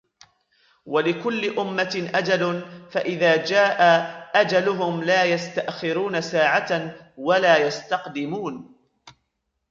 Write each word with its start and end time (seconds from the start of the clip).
ولكل 0.85 1.59
أمة 1.59 2.09
أجل 2.15 2.65
فإذا 2.91 3.45
جاء 3.45 3.81
أجلهم 4.41 5.03
لا 5.03 5.23
يستأخرون 5.25 6.21
ساعة 6.21 6.95
ولا 7.17 7.67
يستقدمون 7.67 8.75